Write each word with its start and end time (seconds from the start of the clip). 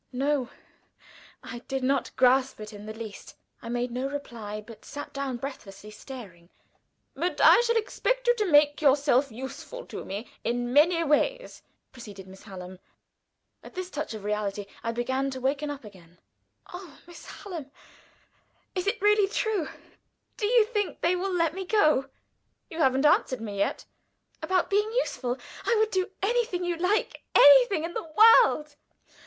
No, 0.11 0.49
I 1.43 1.59
did 1.67 1.83
not 1.83 2.09
grasp 2.15 2.59
it 2.59 2.73
in 2.73 2.87
the 2.87 2.91
least. 2.95 3.35
I 3.61 3.69
made 3.69 3.91
no 3.91 4.07
reply, 4.09 4.59
but 4.59 4.83
sat 4.83 5.13
breathlessly 5.39 5.91
staring. 5.91 6.49
"But 7.13 7.39
I 7.39 7.61
shall 7.61 7.77
expect 7.77 8.25
you 8.25 8.33
to 8.37 8.51
make 8.51 8.81
yourself 8.81 9.31
useful 9.31 9.85
to 9.85 10.03
me 10.03 10.27
in 10.43 10.73
many 10.73 11.03
ways," 11.03 11.61
proceeded 11.91 12.25
Miss 12.27 12.41
Hallam. 12.41 12.79
At 13.61 13.75
this 13.75 13.91
touch 13.91 14.15
of 14.15 14.23
reality 14.23 14.65
I 14.83 14.91
began 14.91 15.29
to 15.29 15.39
waken 15.39 15.69
up 15.69 15.83
again. 15.83 16.17
"Oh, 16.73 16.97
Miss 17.05 17.27
Hallam, 17.27 17.69
is 18.73 18.87
it 18.87 18.99
really 19.03 19.27
true? 19.27 19.67
Do 20.35 20.47
you 20.47 20.65
think 20.65 21.01
they 21.01 21.15
will 21.15 21.31
let 21.31 21.53
me 21.53 21.63
go?" 21.63 22.07
"You 22.71 22.79
haven't 22.79 23.05
answered 23.05 23.39
me 23.39 23.59
yet." 23.59 23.85
"About 24.41 24.67
being 24.67 24.91
useful? 24.93 25.37
I 25.63 25.75
would 25.77 25.91
do 25.91 26.09
anything 26.23 26.63
you 26.65 26.75
like 26.75 27.21
anything 27.35 27.83
in 27.83 27.93
the 27.93 28.11
world." 28.17 28.75